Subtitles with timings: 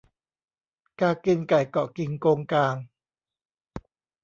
[0.99, 2.75] กากินไก่เกาะกิ่งโกงกาง